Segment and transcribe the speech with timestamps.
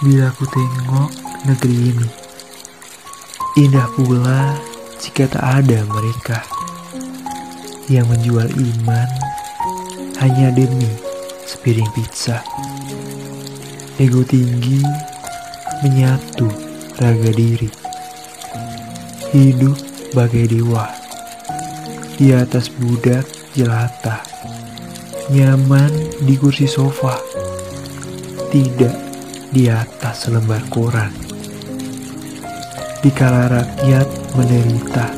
[0.00, 1.10] Bila ku tengok
[1.44, 2.08] negeri ini,
[3.60, 4.56] indah pula
[4.96, 6.40] jika tak ada mereka
[7.92, 9.08] yang menjual iman
[10.24, 10.88] hanya demi
[11.44, 12.40] sepiring pizza.
[14.00, 14.80] Ego tinggi
[15.84, 16.48] menyatu
[16.96, 17.68] raga diri.
[19.36, 19.76] Hidup
[20.16, 20.88] bagai dewa
[22.16, 24.24] di atas budak jelata,
[25.28, 25.92] nyaman
[26.24, 27.20] di kursi sofa,
[28.48, 29.09] tidak
[29.50, 31.10] di atas selembar koran.
[33.02, 34.06] Dikala rakyat
[34.38, 35.10] menderita,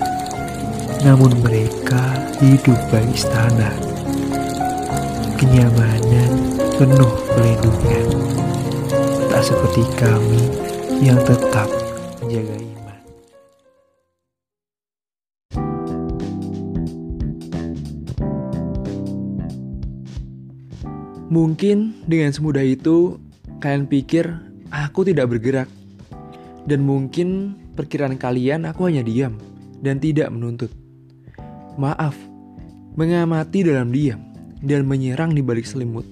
[1.04, 3.68] namun mereka hidup baik istana.
[5.36, 6.32] Kenyamanan
[6.80, 8.06] penuh pelindungan,
[9.28, 10.42] tak seperti kami
[11.04, 11.68] yang tetap
[12.22, 13.00] menjaga iman.
[21.28, 23.18] Mungkin dengan semudah itu
[23.62, 24.26] Kalian pikir
[24.74, 25.70] aku tidak bergerak,
[26.66, 29.38] dan mungkin perkiraan kalian aku hanya diam
[29.78, 30.74] dan tidak menuntut.
[31.78, 32.18] Maaf,
[32.98, 34.18] mengamati dalam diam
[34.66, 36.02] dan menyerang di balik selimut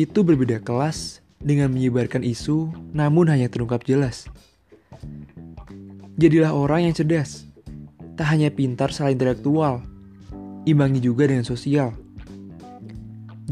[0.00, 4.24] itu berbeda kelas dengan menyebarkan isu, namun hanya terungkap jelas.
[6.16, 7.44] Jadilah orang yang cerdas,
[8.16, 9.84] tak hanya pintar secara intelektual,
[10.64, 11.92] imbangi juga dengan sosial.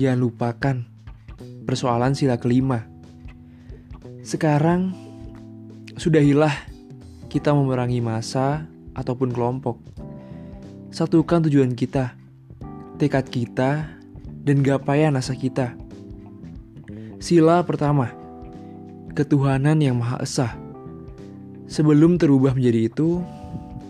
[0.01, 0.77] Jangan lupakan
[1.69, 2.90] persoalan sila kelima
[4.31, 4.95] sekarang
[5.99, 6.55] sudahilah
[7.27, 8.63] kita memerangi masa
[8.95, 9.83] ataupun kelompok.
[10.95, 12.15] Satukan tujuan kita,
[12.95, 13.91] tekad kita,
[14.47, 15.75] dan gapaian asa kita.
[17.19, 18.15] Sila pertama,
[19.19, 20.55] ketuhanan yang Maha Esa.
[21.67, 23.27] Sebelum terubah menjadi itu,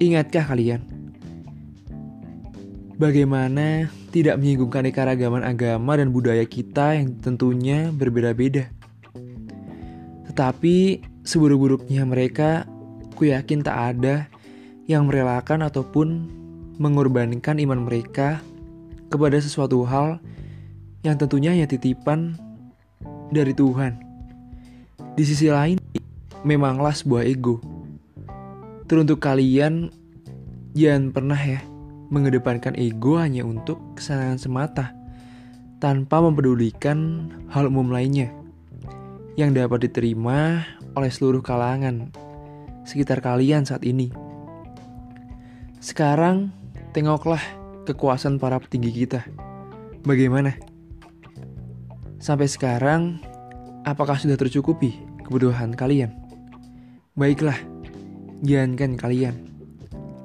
[0.00, 0.80] ingatkah kalian?
[2.96, 8.79] Bagaimana tidak menyinggungkan keanekaragaman agama dan budaya kita yang tentunya berbeda-beda?
[10.30, 12.62] Tetapi seburuk-buruknya mereka,
[13.18, 14.30] ku yakin tak ada
[14.86, 16.30] yang merelakan ataupun
[16.78, 18.38] mengorbankan iman mereka
[19.10, 20.22] kepada sesuatu hal
[21.02, 22.38] yang tentunya hanya titipan
[23.34, 23.98] dari Tuhan.
[25.18, 25.82] Di sisi lain,
[26.46, 27.58] memanglah sebuah ego.
[28.86, 29.90] Teruntuk kalian,
[30.78, 31.58] jangan pernah ya
[32.14, 34.94] mengedepankan ego hanya untuk kesenangan semata,
[35.82, 38.39] tanpa mempedulikan hal umum lainnya
[39.40, 42.12] yang dapat diterima oleh seluruh kalangan
[42.84, 44.12] sekitar kalian saat ini.
[45.80, 46.52] Sekarang,
[46.92, 47.40] tengoklah
[47.88, 49.24] kekuasaan para petinggi kita.
[50.04, 50.60] Bagaimana?
[52.20, 53.16] Sampai sekarang,
[53.88, 56.12] apakah sudah tercukupi kebutuhan kalian?
[57.16, 57.56] Baiklah,
[58.44, 59.34] jangankan kalian,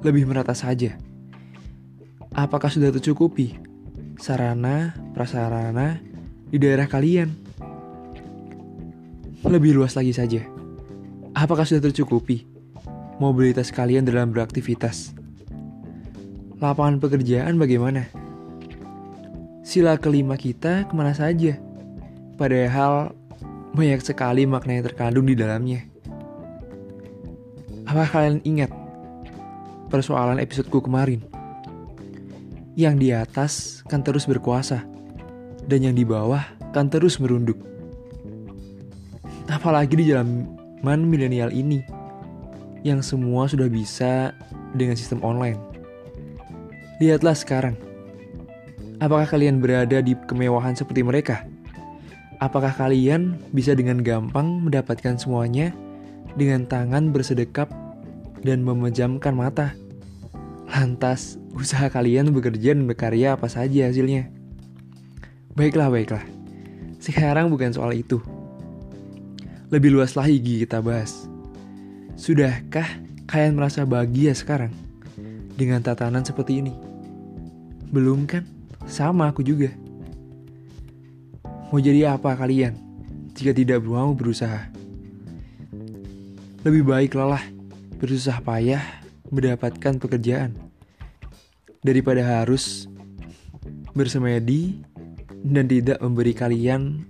[0.04, 0.92] lebih merata saja.
[2.36, 3.56] Apakah sudah tercukupi
[4.20, 6.04] sarana prasarana
[6.52, 7.45] di daerah kalian?
[9.46, 10.42] Lebih luas lagi saja.
[11.30, 12.42] Apakah sudah tercukupi
[13.22, 15.14] mobilitas kalian dalam beraktivitas?
[16.58, 18.10] Lapangan pekerjaan bagaimana?
[19.62, 21.62] Sila kelima kita ke mana saja?
[22.34, 23.14] Padahal
[23.70, 25.86] banyak sekali makna yang terkandung di dalamnya.
[27.86, 28.74] Apa kalian ingat
[29.94, 31.22] persoalan episodeku kemarin?
[32.74, 33.52] Yang di atas
[33.86, 34.82] kan terus berkuasa,
[35.70, 36.42] dan yang di bawah
[36.74, 37.75] kan terus merunduk.
[39.46, 41.82] Apalagi di zaman milenial ini
[42.82, 44.30] yang semua sudah bisa
[44.74, 45.58] dengan sistem online.
[47.02, 47.74] Lihatlah sekarang.
[49.02, 51.44] Apakah kalian berada di kemewahan seperti mereka?
[52.40, 55.72] Apakah kalian bisa dengan gampang mendapatkan semuanya
[56.36, 57.68] dengan tangan bersedekap
[58.44, 59.72] dan memejamkan mata?
[60.68, 64.28] Lantas, usaha kalian bekerja dan berkarya apa saja hasilnya?
[65.56, 66.24] Baiklah, baiklah.
[67.00, 68.20] Sekarang bukan soal itu.
[69.66, 71.26] Lebih luas lagi kita bahas.
[72.14, 72.86] Sudahkah
[73.26, 74.70] kalian merasa bahagia sekarang
[75.58, 76.70] dengan tatanan seperti ini?
[77.90, 78.46] Belum kan?
[78.86, 79.74] Sama aku juga.
[81.42, 82.78] Mau jadi apa kalian
[83.34, 84.70] jika tidak mau berusaha?
[86.62, 87.42] Lebih baik lelah
[87.98, 89.02] bersusah payah
[89.34, 90.54] mendapatkan pekerjaan
[91.82, 92.86] daripada harus
[93.98, 94.78] bersemedi
[95.42, 97.02] dan tidak memberi kalian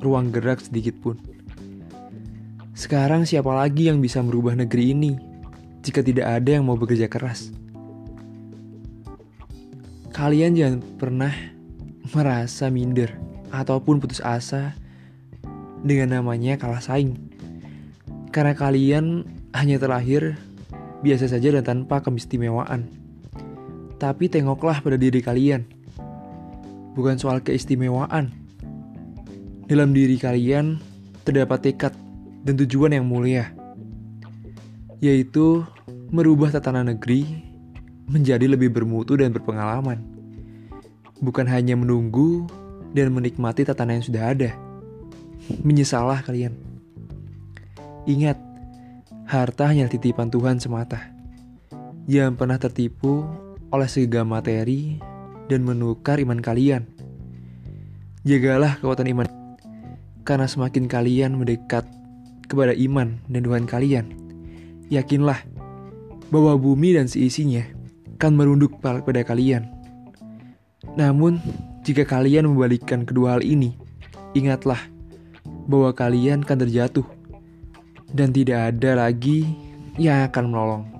[0.00, 1.39] ruang gerak sedikit pun.
[2.80, 5.12] Sekarang siapa lagi yang bisa merubah negeri ini
[5.84, 7.52] jika tidak ada yang mau bekerja keras?
[10.16, 11.28] Kalian jangan pernah
[12.16, 13.20] merasa minder
[13.52, 14.72] ataupun putus asa
[15.84, 17.20] dengan namanya kalah saing.
[18.32, 20.40] Karena kalian hanya terlahir
[21.04, 22.88] biasa saja dan tanpa keistimewaan.
[24.00, 25.68] Tapi tengoklah pada diri kalian.
[26.96, 28.32] Bukan soal keistimewaan.
[29.68, 30.80] Dalam diri kalian
[31.28, 31.99] terdapat tekad
[32.44, 33.52] dan tujuan yang mulia,
[35.00, 35.64] yaitu
[36.10, 37.26] merubah tatanan negeri
[38.10, 40.02] menjadi lebih bermutu dan berpengalaman.
[41.20, 42.48] Bukan hanya menunggu
[42.96, 44.50] dan menikmati tatanan yang sudah ada.
[45.62, 46.56] Menyesalah kalian.
[48.08, 48.40] Ingat,
[49.28, 51.12] harta hanya titipan Tuhan semata.
[52.08, 53.28] Yang pernah tertipu
[53.70, 54.98] oleh segala materi
[55.46, 56.88] dan menukar iman kalian.
[58.24, 59.28] Jagalah kekuatan iman,
[60.24, 61.86] karena semakin kalian mendekat
[62.50, 64.06] kepada iman dan Tuhan kalian,
[64.90, 65.38] yakinlah
[66.34, 67.62] bahwa bumi dan seisinya
[68.18, 69.64] akan merunduk pada kalian.
[70.98, 71.38] Namun,
[71.86, 73.78] jika kalian membalikkan kedua hal ini,
[74.34, 74.82] ingatlah
[75.70, 77.06] bahwa kalian akan terjatuh
[78.10, 79.46] dan tidak ada lagi
[79.96, 80.99] yang akan menolong.